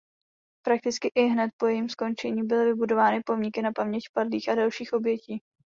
Prakticky 0.65 1.11
ihned 1.15 1.51
po 1.57 1.67
jejím 1.67 1.89
skončení 1.89 2.43
byly 2.43 2.75
budovány 2.75 3.21
pomníky 3.25 3.61
na 3.61 3.71
paměť 3.71 4.03
padlých 4.13 4.49
a 4.49 4.55
dalších 4.55 4.93
obětí. 4.93 5.41